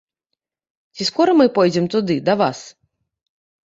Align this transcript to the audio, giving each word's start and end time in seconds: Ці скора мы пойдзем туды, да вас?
Ці 0.95 1.07
скора 1.11 1.37
мы 1.43 1.49
пойдзем 1.61 1.85
туды, 1.97 2.15
да 2.31 2.41
вас? 2.45 2.57